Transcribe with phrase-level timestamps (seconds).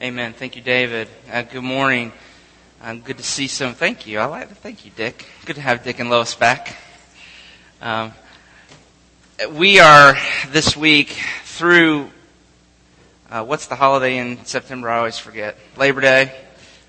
[0.00, 0.32] Amen.
[0.32, 1.08] Thank you, David.
[1.28, 2.12] Uh, good morning.
[2.80, 3.74] Uh, good to see some.
[3.74, 4.20] Thank you.
[4.20, 4.48] I like.
[4.48, 5.26] To, Thank you, Dick.
[5.44, 6.76] Good to have Dick and Lois back.
[7.82, 8.12] Um,
[9.50, 10.16] we are
[10.50, 12.10] this week through.
[13.28, 14.88] Uh, what's the holiday in September?
[14.88, 15.56] I always forget.
[15.76, 16.32] Labor Day.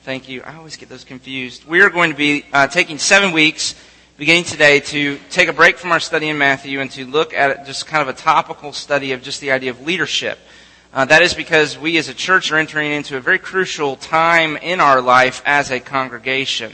[0.04, 0.44] Thank you.
[0.44, 1.66] I always get those confused.
[1.66, 3.74] We are going to be uh, taking seven weeks,
[4.20, 7.66] beginning today, to take a break from our study in Matthew and to look at
[7.66, 10.38] just kind of a topical study of just the idea of leadership.
[10.92, 14.58] Uh, that is because we as a church are entering into a very crucial time
[14.58, 16.74] in our life as a congregation.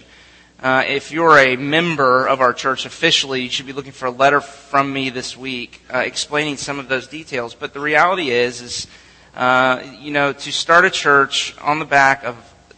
[0.64, 4.12] Uh, if you're a member of our church officially, you should be looking for a
[4.12, 7.54] letter from me this week uh, explaining some of those details.
[7.54, 8.88] But the reality is, is
[9.36, 12.38] uh, you know, to start a church on the back of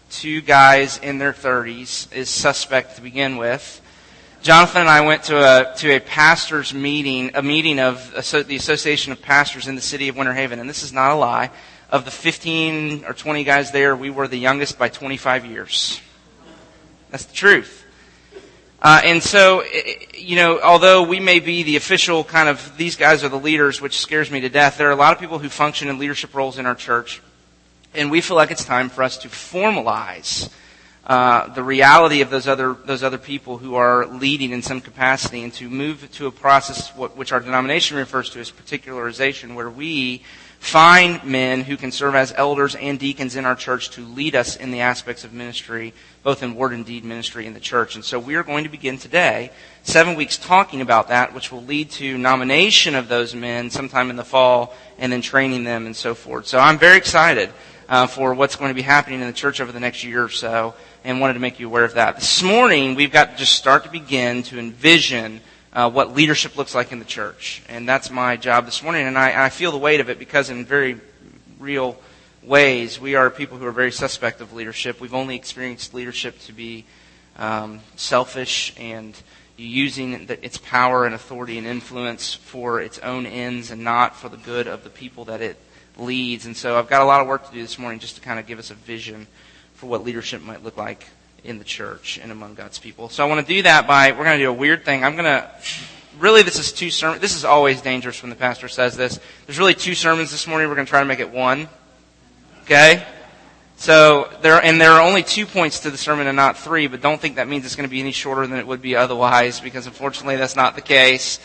[0.10, 3.80] two guys in their 30s is suspect to begin with.
[4.42, 9.12] Jonathan and I went to a to a pastors meeting, a meeting of the Association
[9.12, 11.50] of Pastors in the city of Winter Haven, and this is not a lie.
[11.90, 16.02] Of the 15 or 20 guys there, we were the youngest by 25 years.
[17.10, 17.86] That's the truth.
[18.82, 19.64] Uh, and so,
[20.14, 23.82] you know, although we may be the official kind of, these guys are the leaders,
[23.82, 26.36] which scares me to death, there are a lot of people who function in leadership
[26.36, 27.22] roles in our church.
[27.96, 30.52] And we feel like it's time for us to formalize
[31.08, 35.42] uh, the reality of those other those other people who are leading in some capacity,
[35.42, 39.70] and to move to a process what, which our denomination refers to as particularization, where
[39.70, 40.22] we
[40.60, 44.58] find men who can serve as elders and deacons in our church to lead us
[44.58, 47.96] in the aspects of ministry, both in word and deed ministry in the church.
[47.96, 49.52] And so we are going to begin today
[49.84, 54.18] seven weeks talking about that, which will lead to nomination of those men sometime in
[54.18, 56.48] the fall, and then training them and so forth.
[56.48, 57.50] So I'm very excited.
[57.90, 60.28] Uh, for what's going to be happening in the church over the next year or
[60.28, 62.16] so and wanted to make you aware of that.
[62.16, 65.42] This morning, we've got to just start to begin to envision
[65.74, 67.62] uh, what leadership looks like in the church.
[67.70, 69.08] And that's my job this morning.
[69.08, 71.00] And I, I feel the weight of it because, in very
[71.60, 71.98] real
[72.44, 75.00] ways, we are people who are very suspect of leadership.
[75.00, 76.86] We've only experienced leadership to be
[77.38, 79.16] um, selfish and
[79.58, 84.30] using the, its power and authority and influence for its own ends and not for
[84.30, 85.58] the good of the people that it
[85.98, 86.46] leads.
[86.46, 88.40] And so I've got a lot of work to do this morning just to kind
[88.40, 89.28] of give us a vision
[89.78, 91.06] for what leadership might look like
[91.44, 93.10] in the church and among God's people.
[93.10, 95.04] So I want to do that by, we're going to do a weird thing.
[95.04, 95.48] I'm going to,
[96.20, 97.22] really this is two sermons.
[97.22, 99.20] This is always dangerous when the pastor says this.
[99.46, 100.68] There's really two sermons this morning.
[100.68, 101.70] We're going to try to make it one.
[102.64, 103.06] Okay?
[103.76, 107.00] So there, and there are only two points to the sermon and not three, but
[107.00, 109.60] don't think that means it's going to be any shorter than it would be otherwise,
[109.60, 111.40] because unfortunately that's not the case.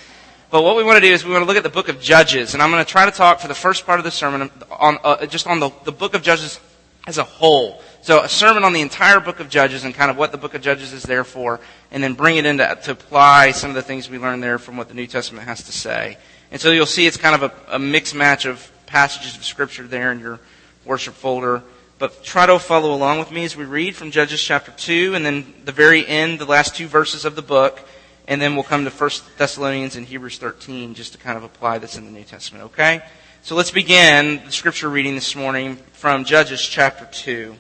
[0.51, 2.01] But what we want to do is we want to look at the book of
[2.01, 4.51] Judges, and I'm going to try to talk for the first part of the sermon
[4.71, 6.59] on uh, just on the, the book of Judges
[7.07, 7.83] as a whole.
[8.03, 10.55] So a sermon on the entire book of Judges and kind of what the book
[10.55, 13.83] of Judges is there for, and then bring it into to apply some of the
[13.83, 16.19] things we learned there from what the New Testament has to say.
[16.51, 19.87] And so you'll see it's kind of a, a mixed match of passages of scripture
[19.87, 20.39] there in your
[20.85, 21.63] worship folder.
[21.99, 25.25] But try to follow along with me as we read from Judges chapter 2 and
[25.25, 27.81] then the very end, the last two verses of the book.
[28.27, 31.79] And then we'll come to 1 Thessalonians and Hebrews 13 just to kind of apply
[31.79, 33.03] this in the New Testament, okay?
[33.45, 37.57] So let's begin the scripture reading this morning from Judges chapter 2.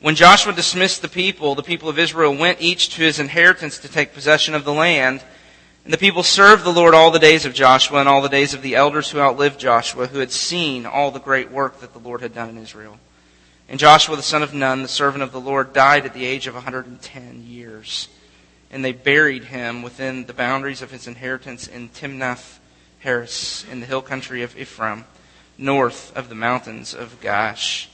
[0.00, 3.88] When Joshua dismissed the people, the people of Israel went each to his inheritance to
[3.88, 5.24] take possession of the land.
[5.82, 8.54] And the people served the Lord all the days of Joshua and all the days
[8.54, 11.98] of the elders who outlived Joshua, who had seen all the great work that the
[11.98, 13.00] Lord had done in Israel.
[13.68, 16.46] And Joshua the son of Nun, the servant of the Lord, died at the age
[16.46, 18.06] of 110 years.
[18.70, 22.60] And they buried him within the boundaries of his inheritance in Timnath
[23.02, 25.04] Heres, in the hill country of Ephraim,
[25.58, 27.88] north of the mountains of Gaash.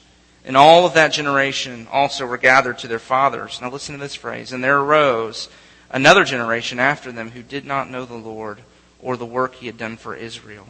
[0.44, 3.60] And all of that generation also were gathered to their fathers.
[3.60, 4.52] Now listen to this phrase.
[4.52, 5.48] And there arose
[5.90, 8.58] another generation after them who did not know the Lord
[9.00, 10.66] or the work he had done for Israel.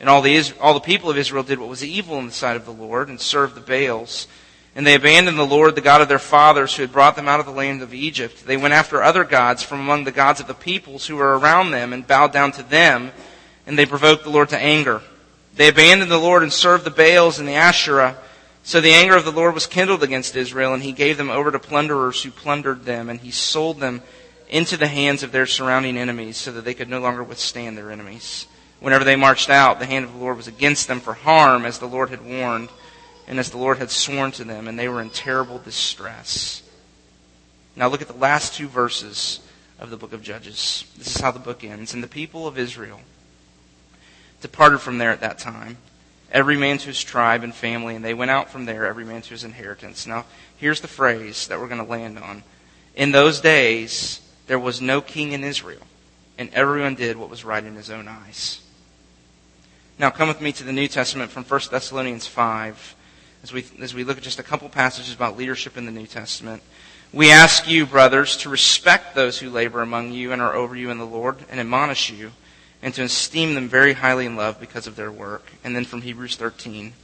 [0.00, 2.56] And all the, all the people of Israel did what was evil in the sight
[2.56, 4.26] of the Lord and served the Baals.
[4.74, 7.40] And they abandoned the Lord, the God of their fathers, who had brought them out
[7.40, 8.46] of the land of Egypt.
[8.46, 11.72] They went after other gods from among the gods of the peoples who were around
[11.72, 13.12] them and bowed down to them.
[13.66, 15.02] And they provoked the Lord to anger.
[15.54, 18.16] They abandoned the Lord and served the Baals and the Asherah.
[18.62, 21.50] So the anger of the Lord was kindled against Israel, and he gave them over
[21.50, 24.02] to plunderers who plundered them, and he sold them
[24.48, 27.90] into the hands of their surrounding enemies, so that they could no longer withstand their
[27.90, 28.46] enemies.
[28.80, 31.78] Whenever they marched out, the hand of the Lord was against them for harm, as
[31.78, 32.68] the Lord had warned,
[33.26, 36.62] and as the Lord had sworn to them, and they were in terrible distress.
[37.76, 39.40] Now look at the last two verses
[39.78, 40.84] of the book of Judges.
[40.96, 41.94] This is how the book ends.
[41.94, 43.00] And the people of Israel
[44.40, 45.78] departed from there at that time
[46.32, 49.22] every man to his tribe and family, and they went out from there, every man
[49.22, 50.06] to his inheritance.
[50.06, 50.24] Now,
[50.56, 52.42] here's the phrase that we're going to land on.
[52.96, 55.86] In those days, there was no king in Israel,
[56.38, 58.60] and everyone did what was right in his own eyes.
[59.98, 62.96] Now, come with me to the New Testament from 1 Thessalonians 5.
[63.42, 66.06] As we, as we look at just a couple passages about leadership in the New
[66.06, 66.62] Testament.
[67.12, 70.90] We ask you, brothers, to respect those who labor among you and are over you
[70.90, 72.32] in the Lord and admonish you,
[72.80, 75.52] and to esteem them very highly in love because of their work.
[75.62, 76.94] And then from Hebrews 13.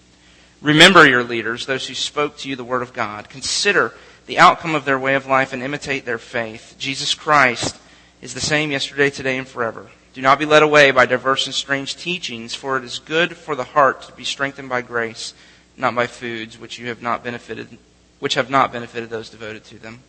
[0.61, 3.29] Remember your leaders, those who spoke to you the word of God.
[3.29, 3.95] Consider
[4.27, 6.75] the outcome of their way of life and imitate their faith.
[6.79, 7.77] Jesus Christ
[8.21, 9.87] is the same yesterday, today, and forever.
[10.15, 13.55] Do not be led away by diverse and strange teachings, for it is good for
[13.55, 15.33] the heart to be strengthened by grace,
[15.79, 17.79] not by foods which you have not benefited
[18.19, 20.01] which have not benefited those devoted to them.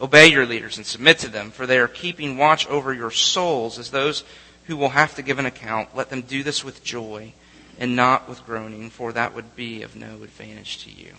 [0.00, 3.78] Obey your leaders and submit to them, for they are keeping watch over your souls
[3.78, 4.24] as those
[4.66, 5.94] who will have to give an account.
[5.94, 7.32] Let them do this with joy
[7.78, 11.14] and not with groaning, for that would be of no advantage to you.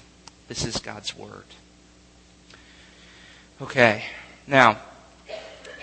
[0.47, 1.45] This is God's Word.
[3.61, 4.03] Okay,
[4.47, 4.77] now,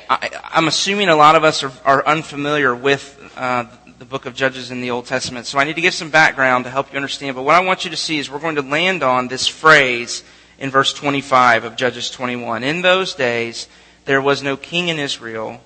[0.09, 3.65] I, am assuming a lot of us are, are unfamiliar with uh,
[4.01, 5.45] the book of Judges in the Old Testament.
[5.45, 7.37] So I need to give some background to help you understand.
[7.37, 10.25] But what I want you to see is we're going to land on this phrase
[10.59, 12.65] in verse 25 of Judges 21.
[12.65, 13.69] In those days,
[14.07, 15.61] there was no king in Israel,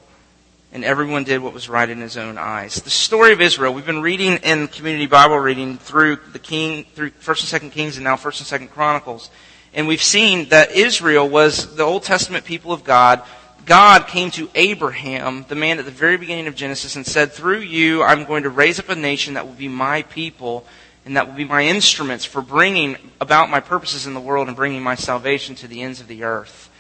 [0.72, 2.82] and everyone did what was right in his own eyes.
[2.82, 7.10] The story of Israel, we've been reading in community Bible reading through the king, through
[7.10, 9.30] 1st and 2nd Kings and now 1st and 2nd Chronicles.
[9.75, 13.22] And we've seen that Israel was the Old Testament people of God
[13.64, 17.61] God came to Abraham, the man at the very beginning of Genesis, and said, Through
[17.61, 20.66] you, I'm going to raise up a nation that will be my people,
[21.05, 24.56] and that will be my instruments for bringing about my purposes in the world and
[24.56, 26.70] bringing my salvation to the ends of the earth.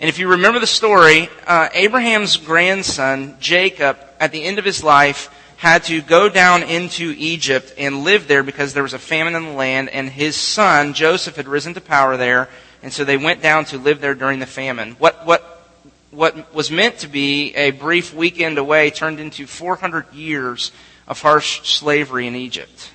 [0.00, 4.82] And if you remember the story, uh, Abraham's grandson, Jacob, at the end of his
[4.82, 9.36] life, had to go down into Egypt and live there because there was a famine
[9.36, 12.48] in the land, and his son, Joseph, had risen to power there,
[12.82, 14.96] and so they went down to live there during the famine.
[14.98, 15.53] What, what
[16.14, 20.72] what was meant to be a brief weekend away turned into 400 years
[21.06, 22.90] of harsh slavery in Egypt.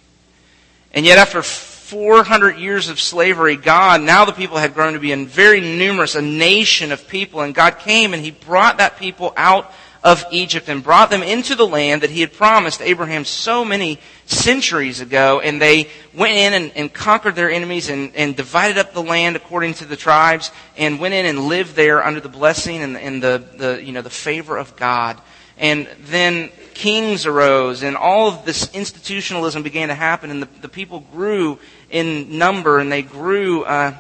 [0.94, 5.12] And yet after 400 years of slavery, God, now the people had grown to be
[5.12, 9.34] a very numerous, a nation of people, and God came and He brought that people
[9.36, 9.72] out
[10.04, 14.00] of Egypt and brought them into the land that he had promised Abraham so many
[14.26, 15.42] centuries ago.
[15.42, 19.36] And they went in and, and conquered their enemies and, and, divided up the land
[19.36, 23.22] according to the tribes and went in and lived there under the blessing and, and
[23.22, 25.20] the, the, you know, the favor of God.
[25.58, 30.70] And then kings arose and all of this institutionalism began to happen and the, the
[30.70, 31.60] people grew
[31.90, 33.98] in number and they grew, uh,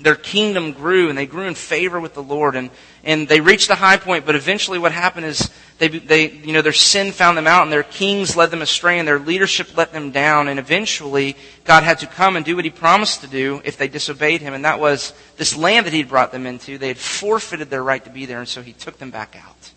[0.00, 2.70] their kingdom grew and they grew in favor with the Lord and,
[3.04, 6.62] and they reached a high point, but eventually what happened is they, they, you know,
[6.62, 9.92] their sin found them out and their kings led them astray and their leadership let
[9.92, 13.60] them down and eventually God had to come and do what He promised to do
[13.64, 16.78] if they disobeyed Him and that was this land that He'd brought them into.
[16.78, 19.72] They had forfeited their right to be there and so He took them back out.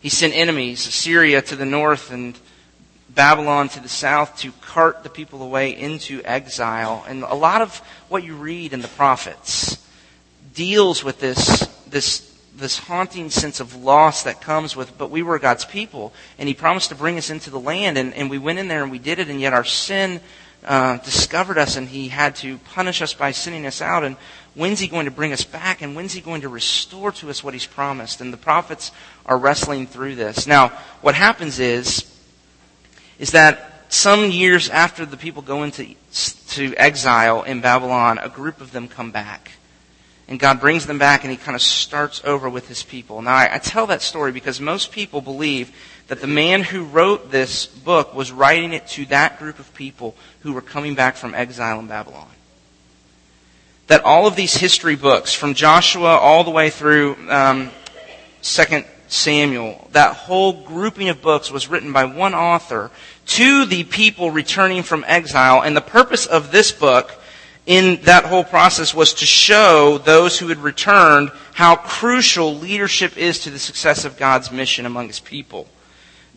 [0.00, 2.38] He sent enemies, Assyria to the north and
[3.14, 7.04] Babylon to the south to cart the people away into exile.
[7.08, 7.78] And a lot of
[8.08, 9.84] what you read in the prophets
[10.54, 15.38] deals with this, this, this haunting sense of loss that comes with, but we were
[15.38, 18.58] God's people, and He promised to bring us into the land, and, and we went
[18.58, 20.20] in there and we did it, and yet our sin
[20.64, 24.04] uh, discovered us, and He had to punish us by sending us out.
[24.04, 24.16] And
[24.54, 27.42] when's He going to bring us back, and when's He going to restore to us
[27.42, 28.20] what He's promised?
[28.20, 28.92] And the prophets
[29.24, 30.46] are wrestling through this.
[30.46, 30.68] Now,
[31.00, 32.19] what happens is,
[33.20, 35.94] is that some years after the people go into
[36.48, 39.52] to exile in Babylon, a group of them come back.
[40.26, 43.20] And God brings them back and he kind of starts over with his people.
[43.20, 45.70] Now, I, I tell that story because most people believe
[46.08, 50.16] that the man who wrote this book was writing it to that group of people
[50.40, 52.28] who were coming back from exile in Babylon.
[53.88, 57.70] That all of these history books, from Joshua all the way through um,
[58.42, 62.90] Second Samuel, that whole grouping of books was written by one author
[63.26, 65.62] to the people returning from exile.
[65.62, 67.14] And the purpose of this book
[67.66, 73.40] in that whole process was to show those who had returned how crucial leadership is
[73.40, 75.68] to the success of God's mission among his people.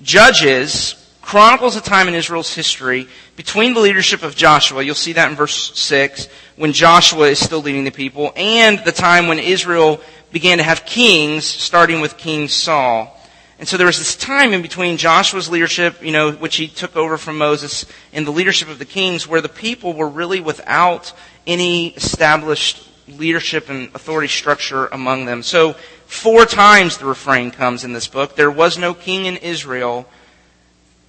[0.01, 5.31] Judges chronicles a time in Israel's history between the leadership of Joshua, you'll see that
[5.31, 6.27] in verse 6,
[6.57, 10.01] when Joshua is still leading the people, and the time when Israel
[10.31, 13.19] began to have kings, starting with King Saul.
[13.57, 16.95] And so there was this time in between Joshua's leadership, you know, which he took
[16.97, 21.13] over from Moses, and the leadership of the kings, where the people were really without
[21.47, 25.43] any established leadership and authority structure among them.
[25.43, 25.73] So
[26.05, 28.35] four times the refrain comes in this book.
[28.35, 30.07] There was no king in Israel,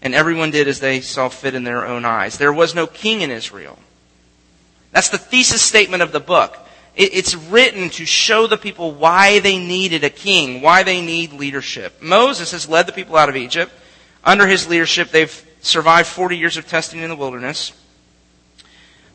[0.04, 2.38] and everyone did as they saw fit in their own eyes.
[2.38, 3.78] There was no king in Israel.
[4.92, 6.58] That's the thesis statement of the book.
[6.94, 12.00] It's written to show the people why they needed a king, why they need leadership.
[12.00, 13.72] Moses has led the people out of Egypt.
[14.22, 17.72] Under his leadership, they've survived 40 years of testing in the wilderness.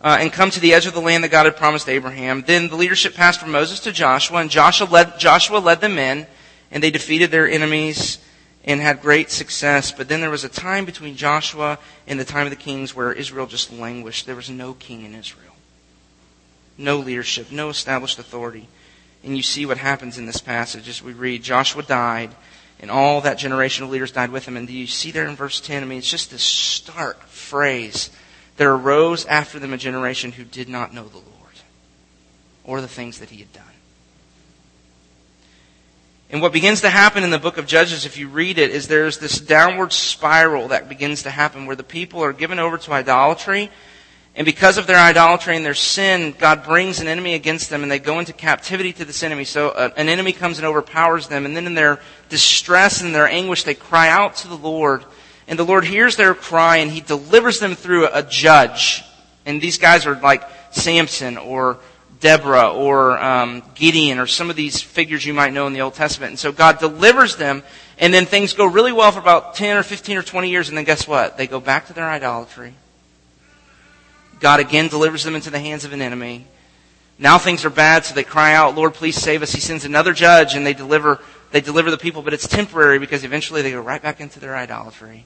[0.01, 2.43] uh, and come to the edge of the land that God had promised Abraham.
[2.45, 6.25] Then the leadership passed from Moses to Joshua, and Joshua led, Joshua led them in,
[6.71, 8.19] and they defeated their enemies
[8.63, 9.91] and had great success.
[9.91, 13.11] But then there was a time between Joshua and the time of the kings where
[13.11, 14.25] Israel just languished.
[14.25, 15.55] There was no king in Israel,
[16.77, 18.67] no leadership, no established authority.
[19.23, 22.31] And you see what happens in this passage as we read Joshua died,
[22.79, 24.55] and all that generation of leaders died with him.
[24.55, 28.09] And do you see there in verse 10, I mean, it's just this stark phrase
[28.59, 31.25] there arose after them a generation who did not know the Lord
[32.65, 33.63] or the things that he had done.
[36.29, 38.87] And what begins to happen in the book of Judges, if you read it, is
[38.87, 42.93] there's this downward spiral that begins to happen where the people are given over to
[42.93, 43.71] idolatry.
[44.35, 47.91] And because of their idolatry and their sin, God brings an enemy against them and
[47.91, 49.43] they go into captivity to this enemy.
[49.43, 51.45] So uh, an enemy comes and overpowers them.
[51.45, 55.03] And then in their distress and their anguish, they cry out to the Lord
[55.49, 59.03] and the Lord hears their cry and he delivers them through a judge.
[59.47, 61.79] And these guys are like Samson or
[62.19, 65.93] Deborah or um, Gideon or some of these figures you might know in the Old
[65.93, 66.31] Testament.
[66.31, 67.63] And so God delivers them,
[67.97, 70.77] and then things go really well for about 10 or 15 or 20 years, and
[70.77, 71.37] then guess what?
[71.37, 72.73] They go back to their idolatry.
[74.39, 76.45] God again delivers them into the hands of an enemy.
[77.17, 79.51] Now things are bad, so they cry out, Lord, please save us.
[79.51, 81.19] He sends another judge, and they deliver,
[81.51, 84.55] they deliver the people, but it's temporary because eventually they go right back into their
[84.55, 85.25] idolatry.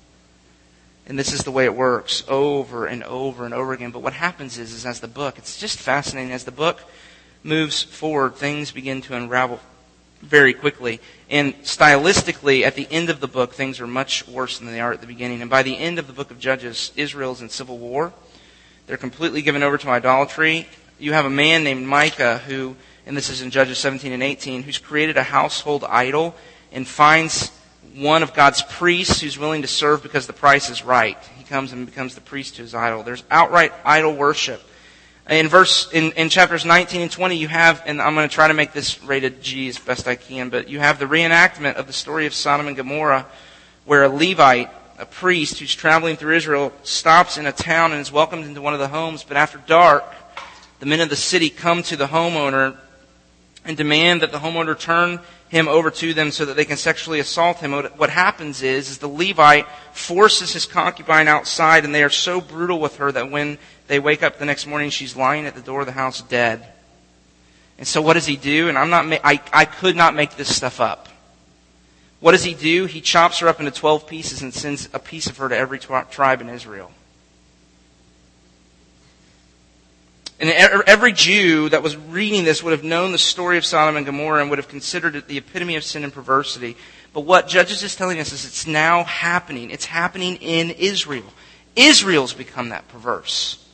[1.05, 3.91] And this is the way it works over and over and over again.
[3.91, 6.31] But what happens is, is as the book, it's just fascinating.
[6.31, 6.81] As the book
[7.43, 9.59] moves forward, things begin to unravel
[10.21, 11.01] very quickly.
[11.29, 14.93] And stylistically, at the end of the book, things are much worse than they are
[14.93, 15.41] at the beginning.
[15.41, 18.13] And by the end of the book of Judges, Israel's in civil war.
[18.87, 20.67] They're completely given over to idolatry.
[20.99, 24.63] You have a man named Micah who, and this is in Judges 17 and 18,
[24.63, 26.35] who's created a household idol
[26.71, 27.51] and finds
[27.95, 31.17] one of God's priests who's willing to serve because the price is right.
[31.37, 33.03] He comes and becomes the priest to his idol.
[33.03, 34.61] There's outright idol worship.
[35.29, 38.47] In verse, in, in chapters 19 and 20, you have, and I'm going to try
[38.49, 41.87] to make this rated G as best I can, but you have the reenactment of
[41.87, 43.25] the story of Sodom and Gomorrah,
[43.85, 44.69] where a Levite,
[44.99, 48.73] a priest who's traveling through Israel, stops in a town and is welcomed into one
[48.73, 50.03] of the homes, but after dark,
[50.79, 52.75] the men of the city come to the homeowner
[53.63, 55.21] and demand that the homeowner turn
[55.53, 57.73] him over to them so that they can sexually assault him.
[57.73, 62.79] What happens is, is the Levite forces his concubine outside and they are so brutal
[62.79, 65.81] with her that when they wake up the next morning, she's lying at the door
[65.81, 66.65] of the house dead.
[67.77, 68.67] And so what does he do?
[68.67, 71.07] And I'm not, I, I could not make this stuff up.
[72.19, 72.85] What does he do?
[72.85, 75.77] He chops her up into 12 pieces and sends a piece of her to every
[75.77, 76.89] tribe in Israel.
[80.43, 83.95] And er, every Jew that was reading this would have known the story of Sodom
[83.95, 86.75] and Gomorrah and would have considered it the epitome of sin and perversity.
[87.13, 89.69] But what Judges is telling us is it's now happening.
[89.69, 91.31] It's happening in Israel.
[91.77, 93.65] Israel's become that perverse.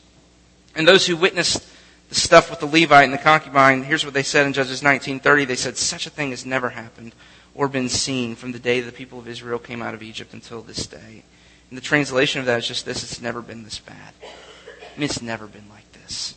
[0.76, 1.68] And those who witnessed
[2.10, 5.46] the stuff with the Levite and the concubine, here's what they said in Judges 19:30.
[5.46, 7.16] They said, "Such a thing has never happened
[7.56, 10.62] or been seen from the day the people of Israel came out of Egypt until
[10.62, 11.24] this day."
[11.72, 14.14] And the translation of that is just this: It's never been this bad.
[14.22, 16.36] I mean, it's never been like this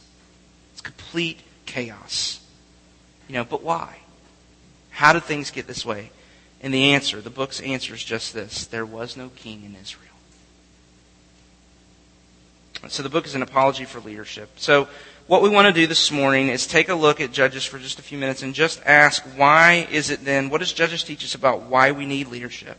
[1.13, 2.41] complete chaos.
[3.29, 3.99] You know, but why?
[4.89, 6.11] How did things get this way?
[6.63, 10.09] And the answer, the book's answer is just this there was no king in Israel.
[12.89, 14.49] So the book is an apology for leadership.
[14.57, 14.89] So
[15.27, 17.99] what we want to do this morning is take a look at Judges for just
[17.99, 21.35] a few minutes and just ask why is it then, what does Judges teach us
[21.35, 22.79] about why we need leadership?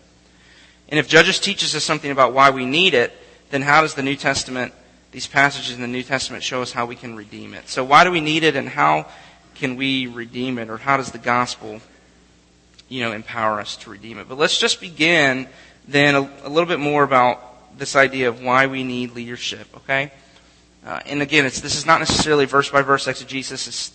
[0.90, 3.14] And if Judges teaches us something about why we need it,
[3.52, 4.74] then how does the New Testament
[5.14, 7.70] these passages in the New Testament show us how we can redeem it.
[7.70, 9.06] So why do we need it and how
[9.54, 11.80] can we redeem it or how does the gospel
[12.90, 14.28] you know empower us to redeem it?
[14.28, 15.48] But let's just begin
[15.88, 20.12] then a, a little bit more about this idea of why we need leadership, okay?
[20.84, 23.68] Uh, and again, this is not necessarily verse by verse exegesis.
[23.68, 23.90] It's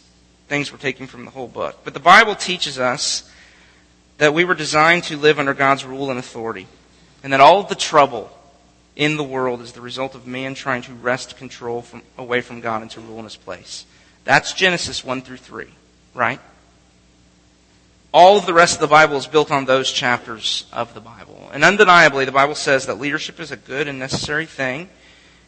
[0.47, 1.81] things we're taking from the whole book.
[1.83, 3.31] But the Bible teaches us
[4.19, 6.69] that we were designed to live under God's rule and authority.
[7.25, 8.31] And that all of the trouble
[8.99, 12.61] in the world is the result of man trying to wrest control from, away from
[12.61, 13.87] God and to rule in his place.
[14.25, 15.67] That's Genesis 1 through 3,
[16.15, 16.41] right?
[18.13, 21.49] All of the rest of the Bible is built on those chapters of the Bible.
[21.53, 24.89] And undeniably, the Bible says that leadership is a good and necessary thing,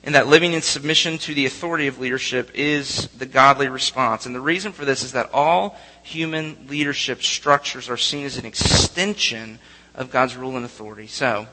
[0.05, 4.27] and that living in submission to the authority of leadership is the godly response.
[4.27, 8.47] And the reason for this is that all human leadership structures are seen as an
[8.47, 9.59] extension
[9.97, 11.09] of God's rule and authority.
[11.09, 11.49] So,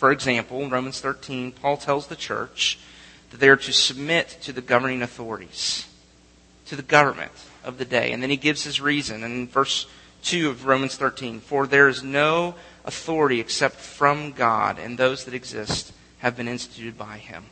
[0.00, 2.78] for example, in Romans 13, Paul tells the church
[3.30, 5.86] that they are to submit to the governing authorities,
[6.64, 8.10] to the government of the day.
[8.10, 9.86] And then he gives his reason in verse
[10.22, 12.54] 2 of Romans 13 For there is no
[12.86, 17.44] authority except from God, and those that exist have been instituted by him.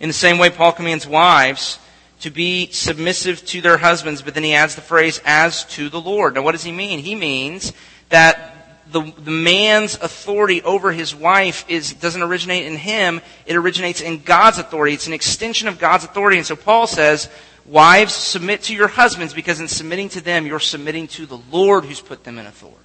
[0.00, 1.78] In the same way, Paul commands wives
[2.22, 6.00] to be submissive to their husbands, but then he adds the phrase, as to the
[6.00, 6.34] Lord.
[6.34, 6.98] Now what does he mean?
[6.98, 7.72] He means
[8.08, 8.51] that
[8.92, 14.22] the, the man's authority over his wife is, doesn't originate in him, it originates in
[14.22, 14.94] God's authority.
[14.94, 16.36] It's an extension of God's authority.
[16.38, 17.28] And so Paul says,
[17.66, 21.84] wives, submit to your husbands because in submitting to them, you're submitting to the Lord
[21.84, 22.78] who's put them in authority.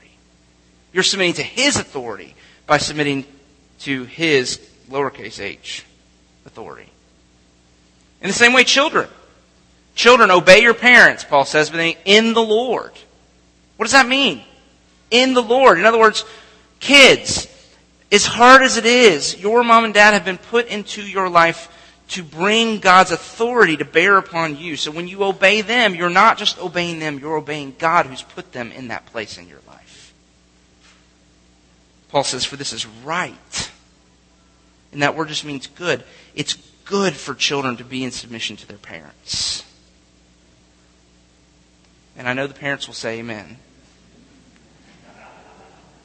[0.94, 2.36] You're submitting to his authority
[2.66, 3.26] by submitting
[3.80, 4.60] to his
[4.90, 5.86] lowercase h
[6.46, 6.90] authority.
[8.22, 9.08] In the same way, children.
[9.96, 12.92] Children, obey your parents, Paul says, but in the Lord.
[13.78, 14.44] What does that mean?
[15.12, 15.80] In the Lord.
[15.80, 16.26] In other words,
[16.80, 17.48] kids,
[18.12, 21.74] as hard as it is, your mom and dad have been put into your life
[22.10, 24.78] to bring God's authority to bear upon you.
[24.78, 28.54] So when you obey them, you're not just obeying them, you're obeying God who's put
[28.54, 30.14] them in that place in your life.
[32.10, 33.72] Paul says, for this is right.
[34.94, 36.04] And that word just means good.
[36.34, 36.54] It's
[36.86, 39.66] good for children to be in submission to their parents.
[42.18, 43.58] And I know the parents will say amen.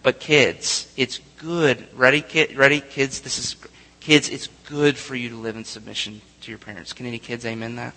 [0.02, 1.87] But kids, it's good.
[1.94, 2.56] Ready, kid?
[2.56, 3.21] Ready, kids?
[3.21, 3.56] This is
[4.00, 4.28] kids.
[4.28, 6.92] It's good for you to live in submission to your parents.
[6.92, 7.94] Can any kids amen that?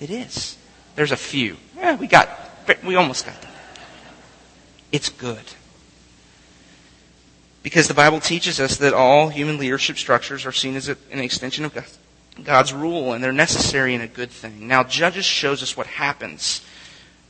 [0.00, 0.58] It is.
[0.94, 1.56] There's a few.
[1.76, 2.28] Yeah, we got.
[2.84, 3.52] We almost got that.
[4.92, 5.42] It's good.
[7.62, 11.64] Because the Bible teaches us that all human leadership structures are seen as an extension
[11.64, 11.98] of
[12.44, 14.68] God's rule, and they're necessary and a good thing.
[14.68, 16.60] Now, Judges shows us what happens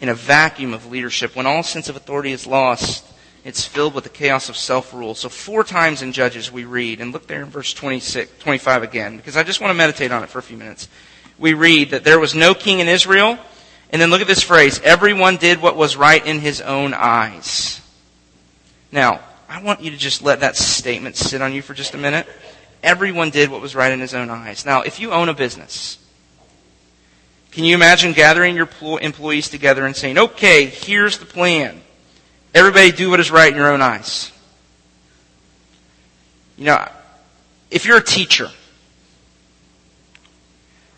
[0.01, 3.05] in a vacuum of leadership, when all sense of authority is lost,
[3.47, 5.15] it's filled with the chaos of self-rule.
[5.15, 9.17] So four times in Judges we read, and look there in verse 26, 25 again,
[9.17, 10.89] because I just want to meditate on it for a few minutes.
[11.39, 13.39] We read that there was no king in Israel,
[13.91, 17.81] and then look at this phrase, everyone did what was right in his own eyes.
[18.91, 21.99] Now, I want you to just let that statement sit on you for just a
[21.99, 22.27] minute.
[22.83, 24.67] Everyone did what was right in his own eyes.
[24.67, 25.99] Now, if you own a business,
[27.53, 28.69] can you imagine gathering your
[29.01, 31.83] employees together and saying, okay, here's the plan.
[32.57, 34.33] Everybody do what is right in your own eyes.
[36.57, 36.89] You know,
[37.71, 38.49] if you're a teacher,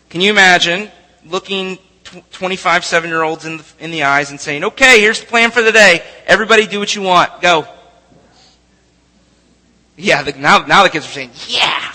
[0.09, 0.89] can you imagine
[1.25, 1.77] looking
[2.31, 5.51] 25, 7 year olds in the, in the eyes and saying, okay, here's the plan
[5.51, 6.01] for the day.
[6.25, 7.41] Everybody do what you want.
[7.41, 7.67] Go.
[9.97, 11.91] Yeah, the, now, now the kids are saying, yeah.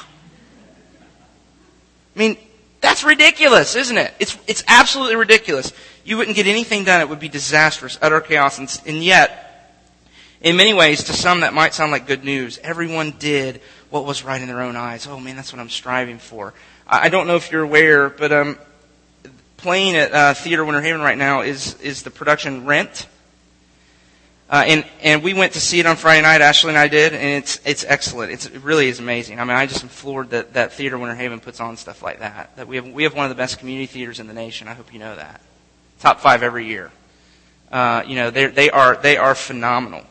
[2.15, 2.37] I mean,
[2.83, 4.13] that's ridiculous, isn't it?
[4.19, 5.73] It's, it's absolutely ridiculous.
[6.05, 7.01] You wouldn't get anything done.
[7.01, 8.59] It would be disastrous, utter chaos.
[8.59, 9.44] And, and yet,
[10.45, 12.59] in many ways, to some that might sound like good news.
[12.63, 15.07] Everyone did what was right in their own eyes.
[15.07, 16.53] Oh man, that's what I'm striving for.
[16.87, 18.59] I, don't know if you're aware, but um,
[19.57, 23.09] playing at uh, Theater Winter Haven right now is is the production Rent.
[24.51, 26.43] Uh, and and we went to see it on Friday night.
[26.43, 28.31] Ashley and I did, and it's it's excellent.
[28.31, 29.41] It's, it really is amazing.
[29.41, 32.19] I mean, I just am floored that that Theater Winter Haven puts on stuff like
[32.19, 32.55] that.
[32.57, 34.69] That we have we have one of the best community theaters in the nation.
[34.69, 35.41] I hope you know that.
[36.01, 36.93] Top five every year.
[37.73, 40.05] Uh, you know, they they are they are phenomenal.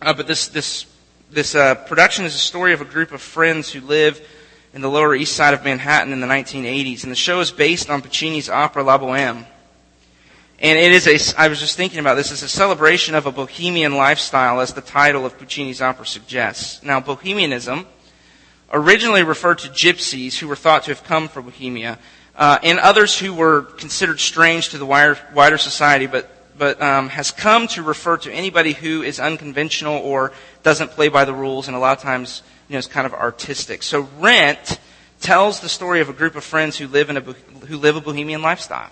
[0.00, 0.86] Uh, but this this
[1.30, 4.24] this uh, production is a story of a group of friends who live
[4.72, 7.90] in the Lower East Side of Manhattan in the 1980s, and the show is based
[7.90, 9.44] on Puccini's opera La Boheme.
[10.60, 13.32] And it is a, I was just thinking about this, it's a celebration of a
[13.32, 16.82] bohemian lifestyle as the title of Puccini's opera suggests.
[16.82, 17.86] Now, bohemianism
[18.72, 21.98] originally referred to gypsies who were thought to have come from Bohemia,
[22.36, 27.08] uh, and others who were considered strange to the wider, wider society, but, but um,
[27.08, 31.68] has come to refer to anybody who is unconventional or doesn't play by the rules,
[31.68, 33.82] and a lot of times, you know, is kind of artistic.
[33.82, 34.80] So Rent
[35.20, 38.00] tells the story of a group of friends who live in a, who live a
[38.00, 38.90] bohemian lifestyle.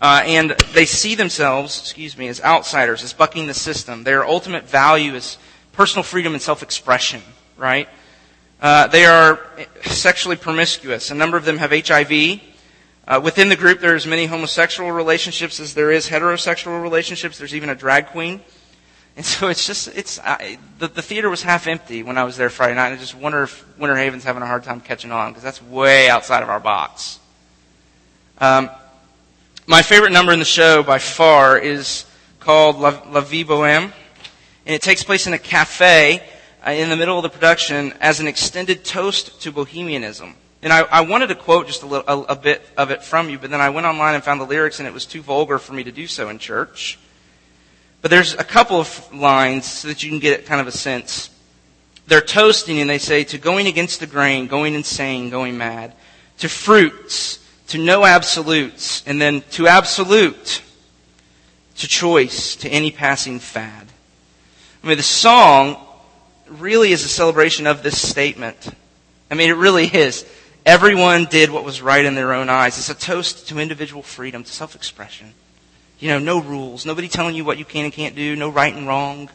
[0.00, 4.04] Uh, and they see themselves, excuse me, as outsiders, as bucking the system.
[4.04, 5.36] Their ultimate value is
[5.72, 7.20] personal freedom and self-expression,
[7.58, 7.88] right?
[8.62, 9.40] Uh, they are
[9.82, 11.10] sexually promiscuous.
[11.10, 12.40] A number of them have HIV.
[13.08, 17.38] Uh, within the group, there's many homosexual relationships as there is heterosexual relationships.
[17.38, 18.40] There's even a drag queen.
[19.16, 22.36] And so it's just, it's, I, the, the theater was half empty when I was
[22.36, 22.92] there Friday night.
[22.92, 26.08] I just wonder if Winter Haven's having a hard time catching on because that's way
[26.08, 27.18] outside of our box.
[28.38, 28.70] Um,
[29.66, 32.06] my favorite number in the show by far is
[32.38, 33.92] called La, La Vie Boheme,
[34.66, 36.22] and it takes place in a cafe
[36.66, 40.34] uh, in the middle of the production as an extended toast to bohemianism.
[40.62, 43.30] And I, I wanted to quote just a, little, a, a bit of it from
[43.30, 45.58] you, but then I went online and found the lyrics, and it was too vulgar
[45.58, 46.98] for me to do so in church.
[48.02, 51.30] But there's a couple of lines so that you can get kind of a sense.
[52.06, 55.94] They're toasting, and they say, to going against the grain, going insane, going mad,
[56.38, 60.62] to fruits, to no absolutes, and then to absolute,
[61.76, 63.86] to choice, to any passing fad.
[64.82, 65.76] I mean, the song
[66.48, 68.68] really is a celebration of this statement.
[69.30, 70.26] I mean, it really is.
[70.70, 72.78] Everyone did what was right in their own eyes.
[72.78, 75.34] It's a toast to individual freedom, to self-expression.
[75.98, 76.86] You know, no rules.
[76.86, 78.36] Nobody telling you what you can and can't do.
[78.36, 79.28] No right and wrong.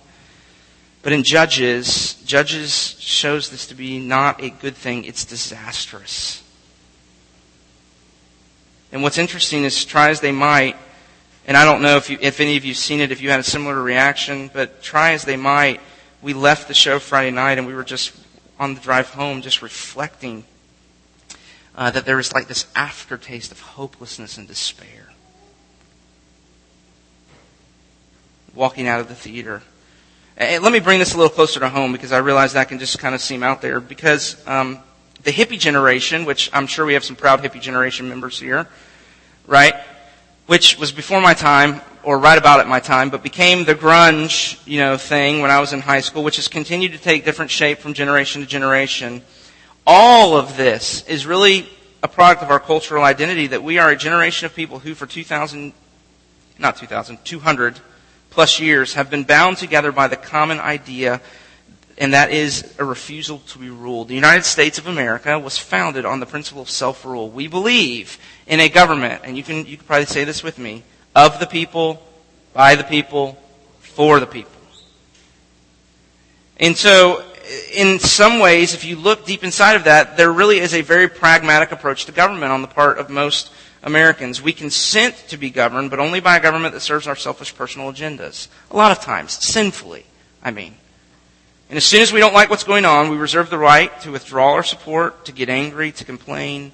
[1.02, 5.04] But in Judges, Judges shows this to be not a good thing.
[5.04, 6.42] It's disastrous.
[8.94, 10.78] And what's interesting is try as they might,
[11.48, 13.30] and I don't know if, you, if any of you have seen it, if you
[13.30, 15.82] had a similar reaction, but try as they might,
[16.22, 18.14] we left the show Friday night and we were just
[18.58, 20.46] on the drive home just reflecting
[21.76, 25.10] uh, that there was like this aftertaste of hopelessness and despair.
[28.54, 29.62] Walking out of the theater.
[30.38, 32.80] And let me bring this a little closer to home because I realize that can
[32.80, 33.80] just kind of seem out there.
[33.80, 34.80] Because um,
[35.24, 38.68] the hippie generation, which I'm sure we have some proud hippie generation members here,
[39.46, 39.76] right?
[40.46, 44.60] Which was before my time, or right about at my time, but became the grunge,
[44.68, 47.50] you know, thing when I was in high school, which has continued to take different
[47.50, 49.24] shape from generation to generation
[49.86, 51.68] all of this is really
[52.02, 55.06] a product of our cultural identity that we are a generation of people who for
[55.06, 55.74] 2000,
[56.60, 57.80] not 2000, 200
[58.30, 61.22] plus years have been bound together by the common idea
[61.98, 64.10] and that is a refusal to be ruled.
[64.10, 67.30] The United States of America was founded on the principle of self-rule.
[67.30, 68.18] We believe
[68.48, 70.84] in a government, and you can, you can probably say this with me,
[71.16, 72.06] of the people,
[72.54, 73.42] by the people,
[73.80, 74.52] for the people.
[76.58, 77.24] And so,
[77.74, 81.08] in some ways, if you look deep inside of that, there really is a very
[81.08, 83.52] pragmatic approach to government on the part of most
[83.84, 84.42] Americans.
[84.42, 87.92] We consent to be governed, but only by a government that serves our selfish personal
[87.92, 88.48] agendas.
[88.72, 90.06] A lot of times, sinfully,
[90.44, 90.76] I mean.
[91.70, 94.12] And as soon as we don't like what's going on, we reserve the right to
[94.12, 96.72] withdraw our support, to get angry, to complain,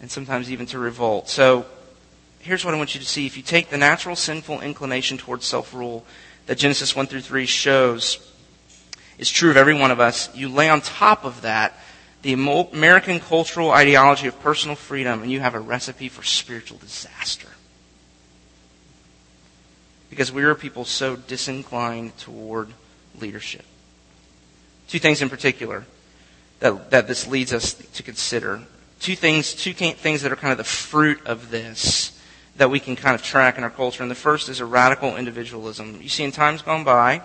[0.00, 1.28] and sometimes even to revolt.
[1.28, 1.66] So,
[2.40, 3.26] here's what I want you to see.
[3.26, 6.04] If you take the natural sinful inclination towards self-rule
[6.46, 8.18] that Genesis 1 through 3 shows,
[9.18, 10.34] is true of every one of us.
[10.34, 11.78] You lay on top of that
[12.22, 17.48] the American cultural ideology of personal freedom, and you have a recipe for spiritual disaster.
[20.10, 22.70] Because we are people so disinclined toward
[23.20, 23.64] leadership.
[24.88, 25.84] Two things in particular
[26.58, 28.62] that, that this leads us to consider.
[28.98, 32.18] Two things, two things that are kind of the fruit of this
[32.56, 34.02] that we can kind of track in our culture.
[34.02, 36.00] And the first is a radical individualism.
[36.00, 37.22] You see, in times gone by,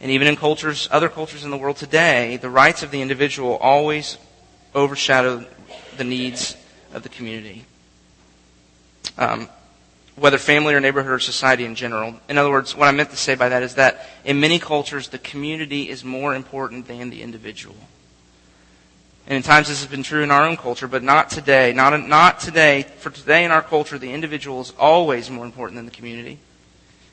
[0.00, 3.56] and even in cultures, other cultures in the world today, the rights of the individual
[3.56, 4.18] always
[4.74, 5.44] overshadow
[5.96, 6.56] the needs
[6.92, 7.64] of the community.
[9.16, 9.48] Um,
[10.16, 12.14] whether family or neighborhood or society in general.
[12.28, 15.08] In other words, what I meant to say by that is that in many cultures,
[15.08, 17.76] the community is more important than the individual.
[19.26, 21.72] And in times this has been true in our own culture, but not today.
[21.72, 22.86] Not, not today.
[22.98, 26.38] For today in our culture, the individual is always more important than the community.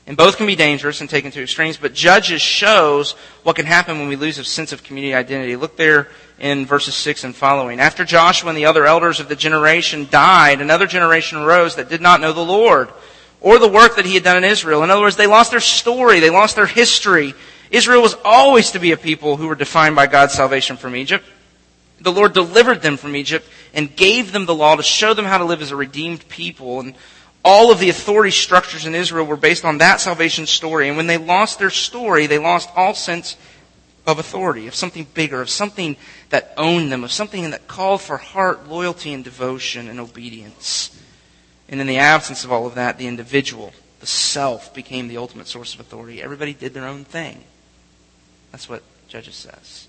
[0.06, 3.12] And both can be dangerous and taken to extremes, but Judges shows
[3.42, 5.56] what can happen when we lose a sense of community identity.
[5.56, 7.80] Look there in verses 6 and following.
[7.80, 12.02] After Joshua and the other elders of the generation died, another generation arose that did
[12.02, 12.90] not know the Lord
[13.40, 14.82] or the work that he had done in Israel.
[14.84, 17.34] In other words, they lost their story, they lost their history.
[17.70, 21.24] Israel was always to be a people who were defined by God's salvation from Egypt.
[22.00, 25.38] The Lord delivered them from Egypt and gave them the law to show them how
[25.38, 26.80] to live as a redeemed people.
[26.80, 26.94] And
[27.44, 30.88] all of the authority structures in Israel were based on that salvation story.
[30.88, 33.36] And when they lost their story, they lost all sense
[34.06, 35.96] of authority, of something bigger, of something
[36.30, 40.98] that owned them, of something that called for heart, loyalty, and devotion and obedience.
[41.68, 45.46] And in the absence of all of that, the individual, the self, became the ultimate
[45.46, 46.22] source of authority.
[46.22, 47.44] Everybody did their own thing.
[48.52, 49.88] That's what Judges says.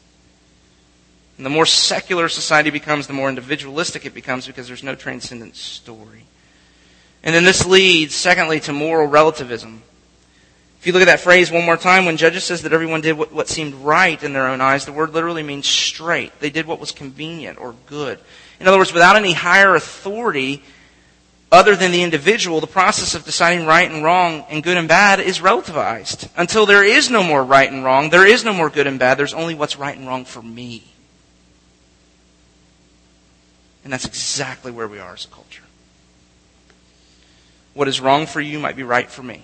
[1.38, 5.56] And the more secular society becomes, the more individualistic it becomes because there's no transcendent
[5.56, 6.26] story.
[7.26, 9.82] And then this leads, secondly, to moral relativism.
[10.80, 13.18] If you look at that phrase one more time, when Judges says that everyone did
[13.18, 16.40] what, what, seemed right in their own eyes, the word literally means straight.
[16.40, 18.20] They did what was convenient or good.
[18.60, 20.62] In other words, without any higher authority
[21.52, 25.20] other than the individual, the process of deciding right and wrong and good and bad
[25.20, 26.30] is relativized.
[26.38, 29.18] Until there is no more right and wrong, there is no more good and bad,
[29.18, 30.84] there's only what's right and wrong for me.
[33.84, 35.65] And that's exactly where we are as a culture.
[37.76, 39.44] What is wrong for you might be right for me.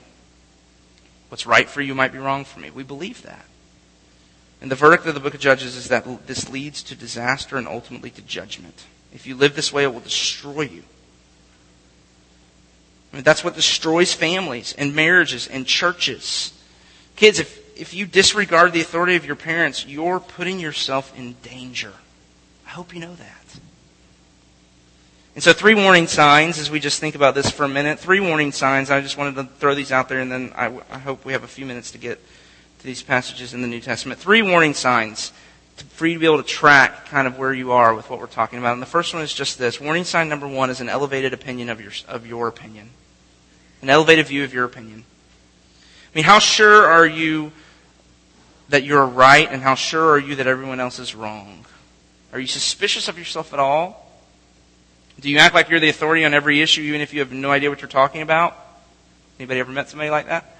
[1.30, 2.72] What's right for you might be wrong for me.
[2.72, 3.46] We believe that.
[4.62, 7.68] And the verdict of the book of Judges is that this leads to disaster and
[7.68, 8.86] ultimately to judgment.
[9.14, 10.84] If you live this way, it will destroy you.
[13.12, 16.54] I mean, that's what destroys families and marriages and churches.
[17.18, 21.92] Kids, if, if you disregard the authority of your parents, you're putting yourself in danger.
[22.66, 23.41] I hope you know that.
[25.34, 28.00] And so three warning signs as we just think about this for a minute.
[28.00, 28.92] Three warning signs.
[28.92, 31.44] I just wanted to throw these out there and then I, I hope we have
[31.44, 32.20] a few minutes to get
[32.80, 34.20] to these passages in the New Testament.
[34.20, 35.32] Three warning signs
[35.78, 38.28] for you to be able to track kind of where you are with what we're
[38.28, 38.74] talking about.
[38.74, 39.80] And the first one is just this.
[39.80, 42.90] Warning sign number one is an elevated opinion of your, of your opinion.
[43.82, 45.06] An elevated view of your opinion.
[46.14, 47.52] I mean, how sure are you
[48.70, 51.66] that you're right and how sure are you that everyone else is wrong?
[52.34, 54.01] Are you suspicious of yourself at all?
[55.22, 57.52] Do you act like you're the authority on every issue even if you have no
[57.52, 58.58] idea what you're talking about?
[59.40, 60.58] Anybody ever met somebody like that?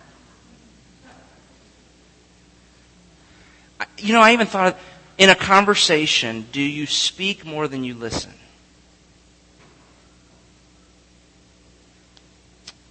[3.98, 4.78] You know, I even thought
[5.18, 8.34] in a conversation, do you speak more than you listen?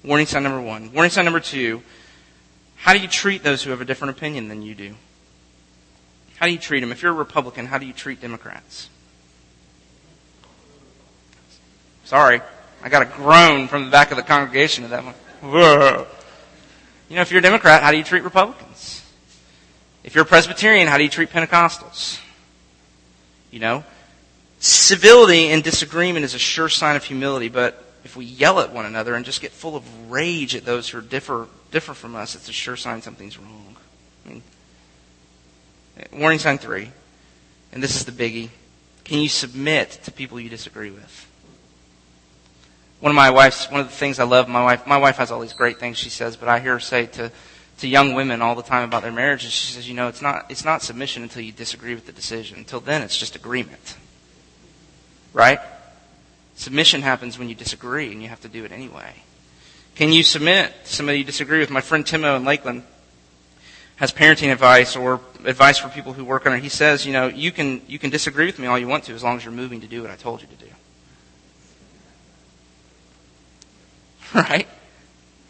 [0.03, 0.93] Warning sign number one.
[0.93, 1.83] Warning sign number two.
[2.77, 4.95] How do you treat those who have a different opinion than you do?
[6.37, 6.91] How do you treat them?
[6.91, 8.89] If you're a Republican, how do you treat Democrats?
[12.11, 12.41] Sorry.
[12.83, 15.15] I got a groan from the back of the congregation at that one.
[15.43, 16.09] Whoa.
[17.09, 19.09] You know, if you're a Democrat, how do you treat Republicans?
[20.03, 22.19] If you're a Presbyterian, how do you treat Pentecostals?
[23.53, 23.85] You know?
[24.59, 28.87] Civility and disagreement is a sure sign of humility, but if we yell at one
[28.87, 32.49] another and just get full of rage at those who differ differ from us, it's
[32.49, 33.77] a sure sign something's wrong.
[34.27, 34.43] I mean,
[36.13, 36.91] warning sign three,
[37.73, 38.49] and this is the biggie.
[39.05, 41.30] Can you submit to people you disagree with?
[43.01, 45.31] One of my wife's, one of the things I love, my wife, my wife has
[45.31, 47.33] all these great things she says, but I hear her say to,
[47.79, 50.51] to young women all the time about their marriages, she says, you know, it's not,
[50.51, 52.59] it's not submission until you disagree with the decision.
[52.59, 53.97] Until then, it's just agreement.
[55.33, 55.61] Right?
[56.57, 59.15] Submission happens when you disagree, and you have to do it anyway.
[59.95, 61.71] Can you submit to somebody you disagree with?
[61.71, 62.83] My friend Timo in Lakeland
[63.97, 66.61] has parenting advice or advice for people who work on it.
[66.61, 69.15] He says, you know, you can, you can disagree with me all you want to
[69.15, 70.71] as long as you're moving to do what I told you to do.
[74.35, 74.69] Right?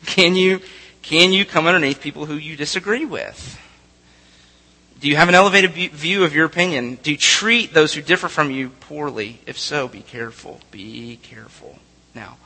[0.07, 0.61] Can you,
[1.03, 3.59] can you come underneath people who you disagree with?
[5.01, 6.99] Do you have an elevated view of your opinion?
[7.03, 9.41] Do you treat those who differ from you poorly?
[9.47, 10.61] If so, be careful.
[10.71, 11.79] Be careful.
[12.15, 12.37] Now,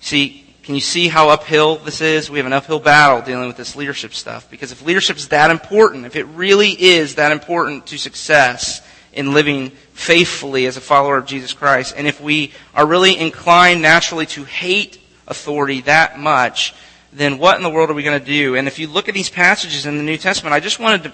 [0.00, 2.30] see, can you see how uphill this is?
[2.30, 4.48] We have an uphill battle dealing with this leadership stuff.
[4.48, 8.80] Because if leadership is that important, if it really is that important to success
[9.12, 13.82] in living faithfully as a follower of Jesus Christ, and if we are really inclined
[13.82, 15.01] naturally to hate
[15.32, 16.74] authority that much,
[17.12, 18.54] then what in the world are we going to do?
[18.54, 21.12] And if you look at these passages in the New Testament, I just wanted to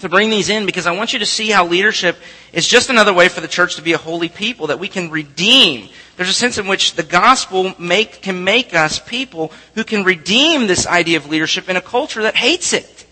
[0.00, 2.16] to bring these in because I want you to see how leadership
[2.52, 5.10] is just another way for the church to be a holy people that we can
[5.10, 5.88] redeem.
[6.16, 10.66] There's a sense in which the gospel make, can make us people who can redeem
[10.66, 13.06] this idea of leadership in a culture that hates it.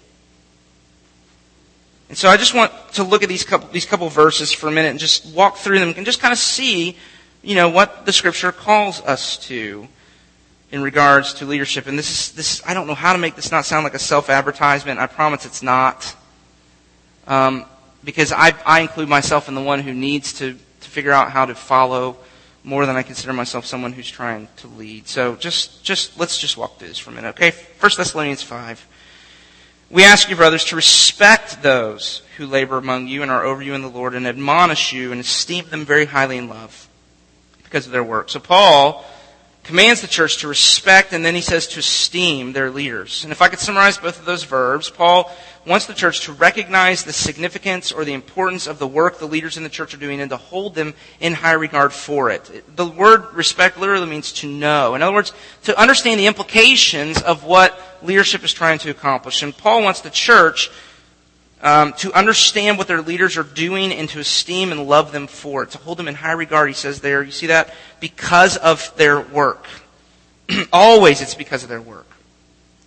[2.09, 4.73] And so I just want to look at these couple, these couple verses for a
[4.73, 6.97] minute and just walk through them and just kind of see,
[7.43, 9.89] you know, what the scripture calls us to
[10.73, 11.87] in regards to leadership.
[11.87, 13.99] And this is, this, I don't know how to make this not sound like a
[13.99, 14.99] self-advertisement.
[14.99, 16.17] I promise it's not.
[17.27, 17.67] Um,
[18.03, 21.45] because I, I include myself in the one who needs to, to figure out how
[21.45, 22.17] to follow
[22.65, 25.09] more than I consider myself someone who's trying to lead.
[25.09, 27.51] So just, just, let's just walk through this for a minute, okay?
[27.51, 28.89] 1 Thessalonians 5.
[29.91, 33.75] We ask you, brothers, to respect those who labor among you and are over you
[33.75, 36.89] in the Lord and admonish you and esteem them very highly in love
[37.63, 38.31] because of their work.
[38.31, 39.05] So Paul
[39.65, 43.23] commands the church to respect and then he says to esteem their leaders.
[43.23, 45.31] And if I could summarize both of those verbs, Paul
[45.65, 49.57] wants the church to recognize the significance or the importance of the work the leaders
[49.57, 52.77] in the church are doing and to hold them in high regard for it.
[52.77, 54.97] The word respect literally means to know.
[54.97, 55.33] In other words,
[55.65, 59.43] to understand the implications of what leadership is trying to accomplish.
[59.43, 60.71] And Paul wants the church
[61.63, 65.63] um, to understand what their leaders are doing and to esteem and love them for
[65.63, 67.23] it, to hold them in high regard, he says there.
[67.23, 67.73] You see that?
[68.01, 69.67] Because of their work.
[70.73, 72.07] Always it's because of their work.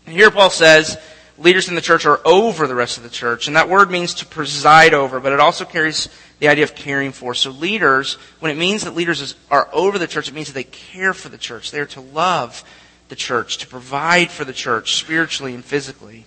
[0.05, 0.97] And here Paul says,
[1.37, 3.47] leaders in the church are over the rest of the church.
[3.47, 6.09] And that word means to preside over, but it also carries
[6.39, 7.33] the idea of caring for.
[7.33, 10.63] So leaders, when it means that leaders are over the church, it means that they
[10.63, 11.71] care for the church.
[11.71, 12.63] They are to love
[13.07, 16.25] the church, to provide for the church spiritually and physically.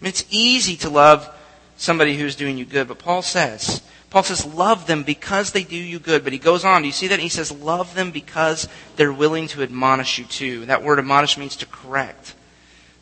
[0.00, 1.32] I mean, it's easy to love
[1.76, 5.76] somebody who's doing you good, but Paul says, Paul says, love them because they do
[5.76, 6.24] you good.
[6.24, 7.18] But he goes on, do you see that?
[7.18, 10.66] He says, love them because they're willing to admonish you too.
[10.66, 12.34] that word admonish means to correct.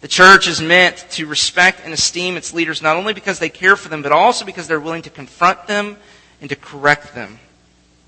[0.00, 3.76] The church is meant to respect and esteem its leaders not only because they care
[3.76, 5.96] for them, but also because they're willing to confront them
[6.40, 7.38] and to correct them.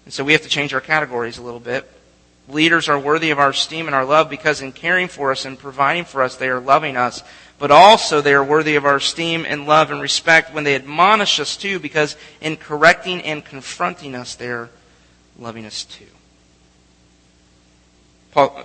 [0.05, 1.91] And so we have to change our categories a little bit.
[2.49, 5.59] Leaders are worthy of our esteem and our love because in caring for us and
[5.59, 7.23] providing for us, they are loving us.
[7.59, 11.41] But also they are worthy of our esteem and love and respect when they admonish
[11.41, 14.69] us too, because in correcting and confronting us, they're
[15.39, 16.05] loving us too.
[18.33, 18.65] Paul,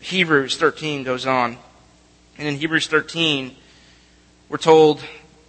[0.00, 1.58] Hebrews 13 goes on.
[2.36, 3.54] And in Hebrews 13,
[4.48, 5.00] we're told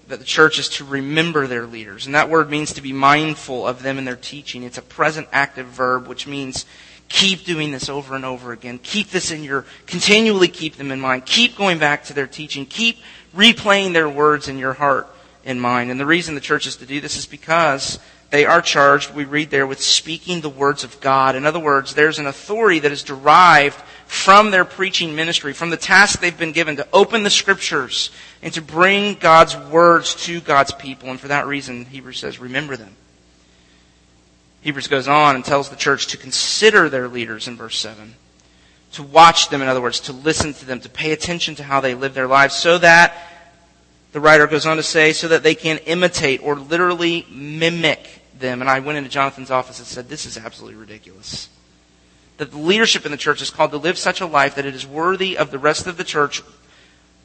[0.07, 2.05] that the church is to remember their leaders.
[2.05, 4.61] And that word means to be mindful of them and their teaching.
[4.61, 6.65] It's a present active verb, which means
[7.09, 8.79] keep doing this over and over again.
[8.81, 11.25] Keep this in your, continually keep them in mind.
[11.25, 12.65] Keep going back to their teaching.
[12.65, 12.97] Keep
[13.35, 15.07] replaying their words in your heart
[15.43, 15.91] and mind.
[15.91, 17.99] And the reason the church is to do this is because
[18.31, 21.35] they are charged, we read there, with speaking the words of God.
[21.35, 23.75] In other words, there's an authority that is derived
[24.07, 28.09] from their preaching ministry, from the task they've been given to open the scriptures
[28.41, 31.09] and to bring God's words to God's people.
[31.09, 32.95] And for that reason, Hebrews says, remember them.
[34.65, 38.15] Hebrews goes on and tells the church to consider their leaders in verse 7.
[38.93, 41.81] To watch them, in other words, to listen to them, to pay attention to how
[41.81, 43.15] they live their lives so that,
[44.11, 48.61] the writer goes on to say, so that they can imitate or literally mimic them.
[48.61, 51.49] And I went into Jonathan's office and said, this is absolutely ridiculous
[52.37, 54.75] that the leadership in the church is called to live such a life that it
[54.75, 56.41] is worthy of the rest of the church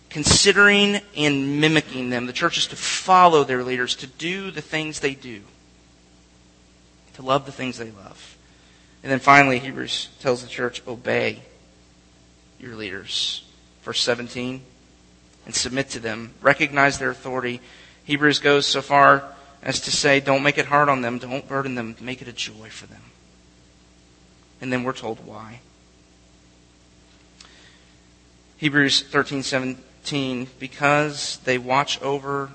[0.09, 2.27] considering and mimicking them.
[2.27, 5.43] The church is to follow their leaders, to do the things they do,
[7.15, 8.37] to love the things they love.
[9.03, 11.41] And then finally, Hebrews tells the church, obey
[12.59, 13.45] your leaders.
[13.83, 14.63] Verse 17,
[15.47, 16.35] and submit to them.
[16.43, 17.61] Recognize their authority.
[18.05, 19.25] Hebrews goes so far
[19.63, 22.33] as to say, don't make it hard on them, don't burden them, make it a
[22.33, 23.03] joy for them.
[24.61, 25.61] And then we're told why.
[28.59, 32.51] Hebrews 13:17 because they watch over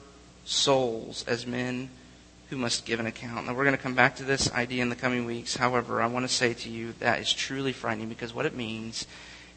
[0.46, 1.90] souls as men
[2.50, 3.48] who must give an account.
[3.48, 5.58] Now we're going to come back to this idea in the coming weeks.
[5.58, 9.08] However, I want to say to you that is truly frightening because what it means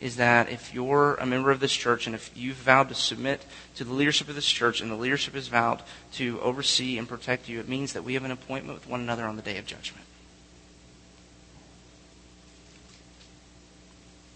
[0.01, 3.45] is that if you're a member of this church and if you've vowed to submit
[3.75, 7.49] to the leadership of this church and the leadership has vowed to oversee and protect
[7.49, 9.67] you, it means that we have an appointment with one another on the day of
[9.67, 10.05] judgment.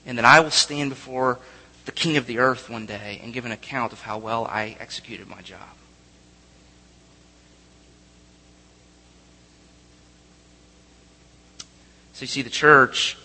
[0.06, 1.38] and that I will stand before
[1.84, 4.76] the king of the earth one day and give an account of how well I
[4.80, 5.60] executed my job.
[12.22, 13.18] So you see, the church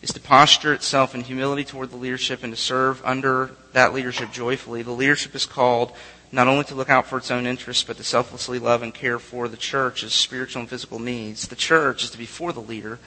[0.00, 4.32] is to posture itself in humility toward the leadership and to serve under that leadership
[4.32, 4.80] joyfully.
[4.80, 5.92] The leadership is called
[6.32, 9.18] not only to look out for its own interests, but to selflessly love and care
[9.18, 11.48] for the church's spiritual and physical needs.
[11.48, 12.98] The church is to be for the leader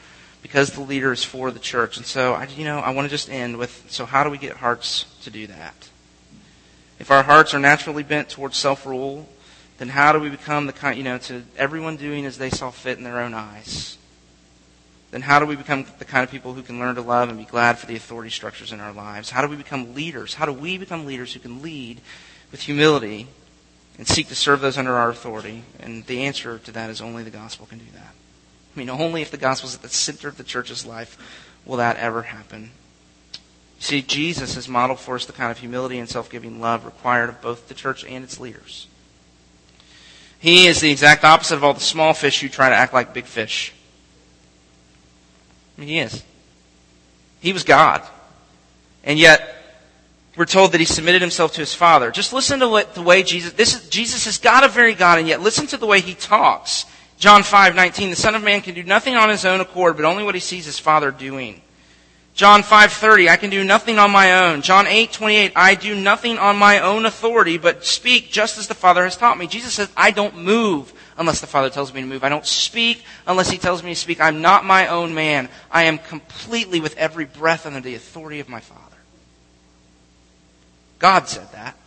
[0.44, 1.98] because the leader is for the church.
[1.98, 4.38] And so, I, you know, I want to just end with so, how do we
[4.38, 5.90] get hearts to do that?
[7.00, 9.28] If our hearts are naturally bent towards self rule,
[9.80, 12.70] then how do we become the kind, you know, to everyone doing as they saw
[12.70, 13.98] fit in their own eyes?
[15.12, 17.38] Then how do we become the kind of people who can learn to love and
[17.38, 19.30] be glad for the authority structures in our lives?
[19.30, 20.36] How do we become leaders?
[20.36, 22.00] How do we become leaders who can lead
[22.50, 23.28] with humility
[23.97, 25.63] and seek to serve those under our authority?
[25.80, 28.13] And the answer to that is only the gospel can do that.
[28.74, 31.17] I mean, only if the gospel is at the center of the church's life
[31.65, 32.71] will that ever happen.
[33.80, 37.30] See, Jesus has modeled for us the kind of humility and self giving love required
[37.30, 38.88] of both the church and its leaders.
[40.39, 43.13] He is the exact opposite of all the small fish who try to act like
[43.13, 43.74] big fish.
[45.82, 46.24] Mean, he is.
[47.39, 48.04] He was God.
[49.04, 49.56] And yet,
[50.36, 52.12] we're told that he submitted himself to his Father.
[52.12, 55.17] Just listen to what, the way Jesus, this is, Jesus is God of very God,
[55.17, 56.86] and yet listen to the way he talks.
[57.17, 60.06] John 5, 19, the Son of Man can do nothing on his own accord, but
[60.06, 61.60] only what he sees his Father doing.
[62.36, 64.62] John 5:30 I can do nothing on my own.
[64.62, 69.04] John 8:28 I do nothing on my own authority but speak just as the Father
[69.04, 69.48] has taught me.
[69.48, 72.24] Jesus says I don't move unless the Father tells me to move.
[72.24, 74.20] I don't speak unless he tells me to speak.
[74.20, 75.48] I'm not my own man.
[75.72, 78.82] I am completely with every breath under the authority of my Father.
[81.00, 81.78] God said that.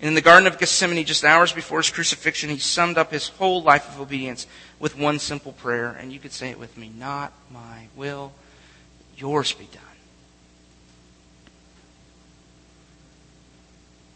[0.00, 3.28] And in the Garden of Gethsemane, just hours before his crucifixion, he summed up his
[3.28, 4.46] whole life of obedience
[4.80, 5.96] with one simple prayer.
[5.98, 8.32] And you could say it with me Not my will,
[9.16, 9.91] yours be done.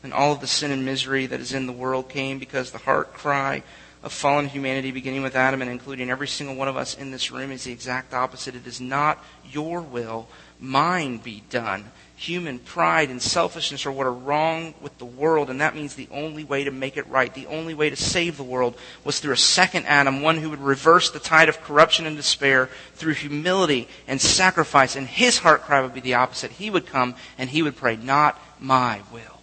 [0.06, 2.78] And all of the sin and misery that is in the world came because the
[2.78, 3.64] heart cry
[4.02, 7.32] of fallen humanity, beginning with Adam and including every single one of us in this
[7.32, 8.54] room, is the exact opposite.
[8.54, 10.28] It is not your will,
[10.60, 15.60] mine be done human pride and selfishness are what are wrong with the world, and
[15.60, 18.42] that means the only way to make it right, the only way to save the
[18.42, 22.16] world, was through a second Adam, one who would reverse the tide of corruption and
[22.16, 26.52] despair through humility and sacrifice, and his heart cry would be the opposite.
[26.52, 29.35] He would come and he would pray, Not my will,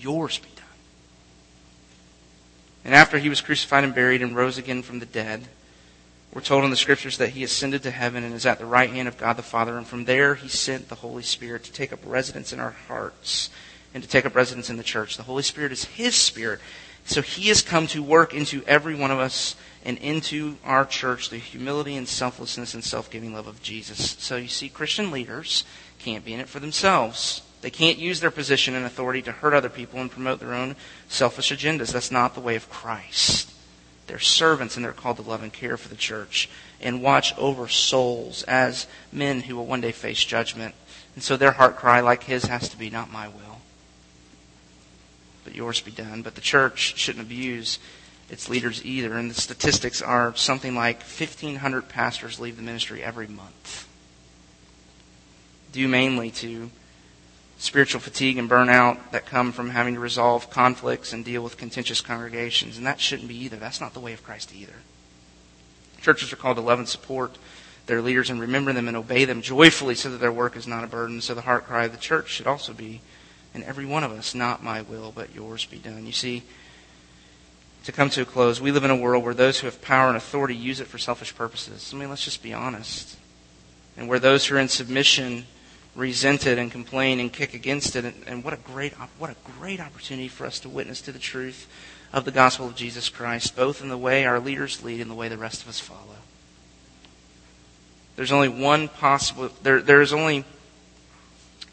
[0.00, 0.64] yours be done.
[2.84, 5.48] And after he was crucified and buried and rose again from the dead,
[6.32, 8.90] we're told in the scriptures that he ascended to heaven and is at the right
[8.90, 11.92] hand of God the Father, and from there he sent the Holy Spirit to take
[11.92, 13.50] up residence in our hearts
[13.92, 15.16] and to take up residence in the church.
[15.16, 16.60] The Holy Spirit is his spirit.
[17.04, 21.30] So he has come to work into every one of us and into our church
[21.30, 24.16] the humility and selflessness and self giving love of Jesus.
[24.20, 25.64] So you see, Christian leaders
[25.98, 27.42] can't be in it for themselves.
[27.62, 30.76] They can't use their position and authority to hurt other people and promote their own
[31.08, 31.92] selfish agendas.
[31.92, 33.52] That's not the way of Christ.
[34.06, 36.48] They're servants and they're called to love and care for the church
[36.80, 40.74] and watch over souls as men who will one day face judgment.
[41.14, 43.60] And so their heart cry, like his, has to be, Not my will,
[45.44, 46.22] but yours be done.
[46.22, 47.78] But the church shouldn't abuse
[48.30, 49.18] its leaders either.
[49.18, 53.86] And the statistics are something like 1,500 pastors leave the ministry every month,
[55.72, 56.70] due mainly to
[57.60, 62.00] spiritual fatigue and burnout that come from having to resolve conflicts and deal with contentious
[62.00, 62.78] congregations.
[62.78, 63.56] And that shouldn't be either.
[63.56, 64.72] That's not the way of Christ either.
[66.00, 67.36] Churches are called to love and support
[67.84, 70.84] their leaders and remember them and obey them joyfully so that their work is not
[70.84, 71.20] a burden.
[71.20, 73.02] So the heart cry of the church should also be,
[73.52, 76.06] in every one of us, not my will, but yours be done.
[76.06, 76.42] You see,
[77.84, 80.08] to come to a close, we live in a world where those who have power
[80.08, 81.92] and authority use it for selfish purposes.
[81.92, 83.18] I mean, let's just be honest.
[83.98, 85.44] And where those who are in submission
[86.00, 88.04] resent it and complain and kick against it.
[88.04, 91.18] And, and what a great, what a great opportunity for us to witness to the
[91.18, 91.68] truth
[92.12, 95.14] of the gospel of Jesus Christ, both in the way our leaders lead and the
[95.14, 96.16] way the rest of us follow.
[98.16, 100.44] There's only one possible, there, there's only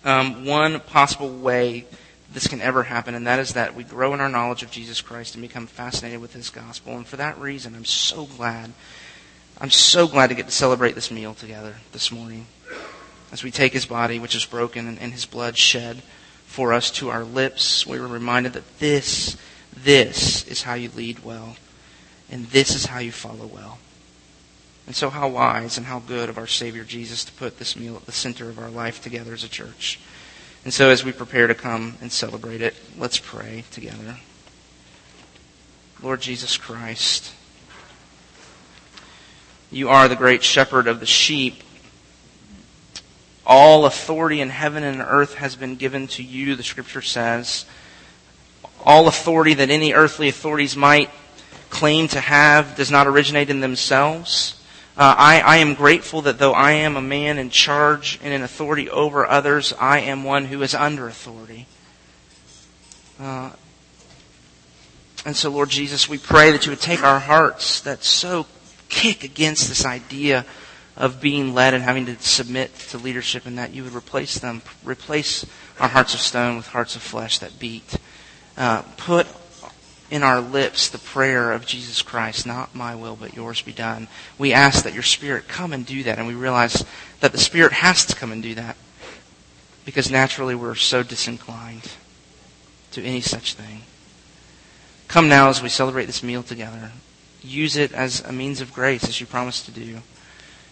[0.05, 1.85] um, one possible way
[2.31, 5.01] this can ever happen, and that is that we grow in our knowledge of Jesus
[5.01, 6.95] Christ and become fascinated with His gospel.
[6.95, 8.73] And for that reason, I'm so glad,
[9.59, 12.45] I'm so glad to get to celebrate this meal together this morning
[13.31, 16.01] as we take His body, which is broken, and, and His blood shed
[16.45, 17.85] for us to our lips.
[17.85, 19.37] We were reminded that this,
[19.75, 21.55] this is how you lead well,
[22.31, 23.79] and this is how you follow well.
[24.87, 27.97] And so, how wise and how good of our Savior Jesus to put this meal
[27.97, 29.99] at the center of our life together as a church.
[30.63, 34.17] And so, as we prepare to come and celebrate it, let's pray together.
[36.01, 37.33] Lord Jesus Christ,
[39.71, 41.63] you are the great shepherd of the sheep.
[43.49, 47.65] All authority in heaven and earth has been given to you, the scripture says.
[48.83, 51.09] All authority that any earthly authorities might
[51.69, 54.61] claim to have does not originate in themselves.
[54.97, 58.41] Uh, I, I am grateful that though I am a man in charge and in
[58.41, 61.67] authority over others, I am one who is under authority.
[63.17, 63.51] Uh,
[65.25, 68.45] and so, Lord Jesus, we pray that you would take our hearts that so
[68.89, 70.45] kick against this idea
[70.97, 74.61] of being led and having to submit to leadership, and that you would replace them,
[74.83, 75.45] replace
[75.79, 77.97] our hearts of stone with hearts of flesh that beat.
[78.57, 79.27] Uh, put
[80.09, 84.07] in our lips the prayer of Jesus Christ, not my will, but yours be done.
[84.37, 86.83] We ask that your Spirit come and do that, and we realize
[87.19, 88.77] that the Spirit has to come and do that
[89.85, 91.93] because naturally we're so disinclined
[92.91, 93.83] to any such thing.
[95.07, 96.91] Come now as we celebrate this meal together.
[97.41, 99.99] Use it as a means of grace, as you promised to do,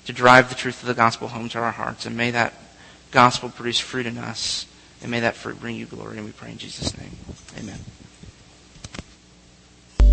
[0.06, 2.06] to drive the truth of the gospel home to our hearts.
[2.06, 2.53] And may that
[3.12, 4.66] gospel produce fruit in us,
[5.01, 6.18] and may that fruit bring you glory.
[6.18, 7.12] And we pray in Jesus' name.
[7.58, 7.80] Amen.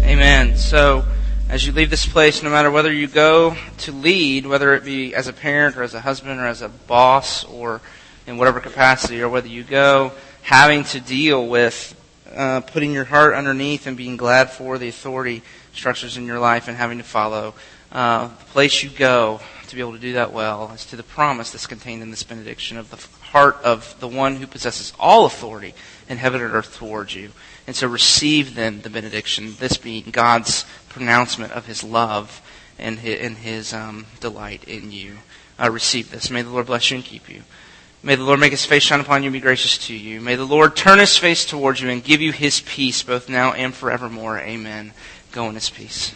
[0.02, 0.56] Amen.
[0.56, 1.04] So,
[1.48, 5.14] as you leave this place, no matter whether you go to lead, whether it be
[5.14, 7.80] as a parent or as a husband or as a boss or
[8.26, 10.12] in whatever capacity, or whether you go
[10.42, 11.98] having to deal with
[12.34, 16.68] uh, putting your heart underneath and being glad for the authority structures in your life
[16.68, 17.54] and having to follow,
[17.90, 19.40] uh, the place you go
[19.72, 22.22] to be able to do that well as to the promise that's contained in this
[22.22, 25.74] benediction of the heart of the one who possesses all authority
[26.10, 27.30] in heaven and earth towards you.
[27.66, 32.42] And so receive then the benediction, this being God's pronouncement of his love
[32.78, 35.16] and his, and his um, delight in you.
[35.58, 36.30] Uh, receive this.
[36.30, 37.42] May the Lord bless you and keep you.
[38.02, 40.20] May the Lord make his face shine upon you and be gracious to you.
[40.20, 43.52] May the Lord turn his face towards you and give you his peace both now
[43.52, 44.38] and forevermore.
[44.38, 44.92] Amen.
[45.30, 46.14] Go in his peace.